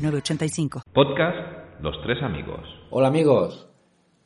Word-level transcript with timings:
906985. 0.00 0.82
Podcast 0.92 1.80
Los 1.80 1.96
Tres 2.02 2.22
Amigos. 2.22 2.66
Hola 2.90 3.08
amigos, 3.08 3.68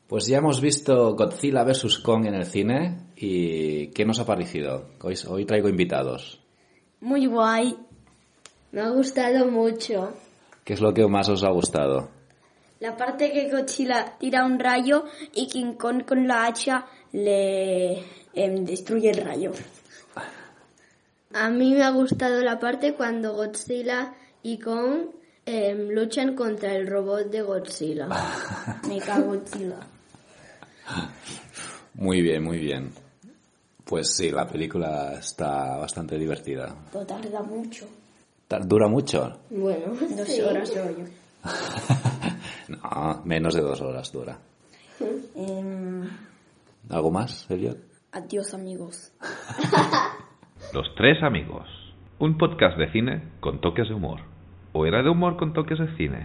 pues 0.06 0.26
ya 0.26 0.38
hemos 0.38 0.60
visto 0.60 1.14
Godzilla 1.16 1.64
vs. 1.64 1.98
Kong 1.98 2.26
en 2.26 2.34
el 2.34 2.44
cine 2.44 3.08
y 3.16 3.88
¿qué 3.88 4.04
nos 4.04 4.20
ha 4.20 4.26
parecido? 4.26 4.90
Hoy, 5.02 5.14
hoy 5.28 5.44
traigo 5.44 5.68
invitados. 5.68 6.40
Muy 7.00 7.26
guay. 7.26 7.76
Me 8.72 8.80
ha 8.80 8.90
gustado 8.90 9.50
mucho. 9.50 10.12
¿Qué 10.64 10.74
es 10.74 10.80
lo 10.80 10.94
que 10.94 11.06
más 11.06 11.28
os 11.28 11.44
ha 11.44 11.50
gustado? 11.50 12.08
La 12.80 12.96
parte 12.96 13.32
que 13.32 13.50
Godzilla 13.50 14.16
tira 14.18 14.44
un 14.44 14.58
rayo 14.58 15.04
y 15.34 15.48
King 15.48 15.74
Kong 15.74 16.04
con 16.04 16.26
la 16.26 16.46
hacha 16.46 16.86
le 17.12 17.98
em, 18.34 18.64
destruye 18.64 19.10
el 19.10 19.24
rayo. 19.24 19.52
A 21.32 21.50
mí 21.50 21.74
me 21.74 21.82
ha 21.82 21.90
gustado 21.90 22.42
la 22.42 22.58
parte 22.58 22.94
cuando 22.94 23.34
Godzilla 23.34 24.14
y 24.42 24.58
Kong 24.58 25.06
em, 25.46 25.88
luchan 25.90 26.34
contra 26.34 26.74
el 26.74 26.86
robot 26.86 27.30
de 27.30 27.42
Godzilla. 27.42 28.08
Mecha 28.88 29.20
Godzilla. 29.20 29.78
Muy 31.94 32.22
bien, 32.22 32.42
muy 32.42 32.58
bien. 32.58 32.92
Pues 33.84 34.14
sí, 34.16 34.30
la 34.30 34.46
película 34.46 35.14
está 35.18 35.76
bastante 35.76 36.18
divertida. 36.18 36.74
Pero 36.92 37.06
tarda 37.06 37.42
mucho. 37.42 37.86
¿Dura 38.48 38.88
mucho? 38.88 39.40
Bueno, 39.50 39.94
dos 40.16 40.38
horas 40.40 40.70
rollo. 40.74 41.04
No, 42.68 43.20
menos 43.26 43.54
de 43.54 43.60
dos 43.60 43.80
horas 43.82 44.10
dura. 44.10 44.38
Em, 45.36 46.08
¿Algo 46.88 47.10
más, 47.10 47.46
Elliot? 47.50 47.76
adiós 48.12 48.54
amigos. 48.54 49.12
Los 50.72 50.86
Tres 50.96 51.22
Amigos. 51.22 51.66
Un 52.18 52.38
podcast 52.38 52.78
de 52.78 52.90
cine 52.92 53.32
con 53.40 53.60
toques 53.60 53.88
de 53.88 53.94
humor. 53.94 54.20
¿O 54.76 54.84
era 54.86 55.02
de 55.02 55.08
humor 55.08 55.36
con 55.38 55.52
toques 55.54 55.78
de 55.78 55.88
cine? 55.96 56.20